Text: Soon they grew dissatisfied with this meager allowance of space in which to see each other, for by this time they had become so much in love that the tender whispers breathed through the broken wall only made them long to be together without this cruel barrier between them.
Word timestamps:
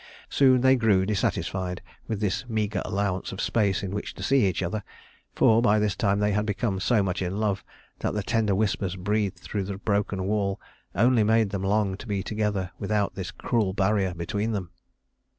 Soon 0.31 0.61
they 0.61 0.75
grew 0.77 1.05
dissatisfied 1.05 1.79
with 2.07 2.19
this 2.21 2.43
meager 2.49 2.81
allowance 2.83 3.31
of 3.31 3.39
space 3.39 3.83
in 3.83 3.91
which 3.91 4.15
to 4.15 4.23
see 4.23 4.47
each 4.47 4.63
other, 4.63 4.83
for 5.35 5.61
by 5.61 5.77
this 5.77 5.95
time 5.95 6.17
they 6.17 6.31
had 6.31 6.43
become 6.43 6.79
so 6.79 7.03
much 7.03 7.21
in 7.21 7.37
love 7.39 7.63
that 7.99 8.15
the 8.15 8.23
tender 8.23 8.55
whispers 8.55 8.95
breathed 8.95 9.37
through 9.37 9.65
the 9.65 9.77
broken 9.77 10.23
wall 10.25 10.59
only 10.95 11.23
made 11.23 11.51
them 11.51 11.61
long 11.63 11.95
to 11.97 12.07
be 12.07 12.23
together 12.23 12.71
without 12.79 13.13
this 13.13 13.29
cruel 13.29 13.73
barrier 13.73 14.15
between 14.15 14.53
them. 14.53 14.71